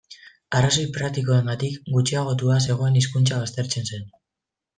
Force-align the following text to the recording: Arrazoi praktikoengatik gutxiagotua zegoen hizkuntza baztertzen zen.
Arrazoi 0.59 0.85
praktikoengatik 0.95 1.91
gutxiagotua 1.97 2.57
zegoen 2.71 2.99
hizkuntza 3.03 3.39
baztertzen 3.45 3.87
zen. 3.93 4.11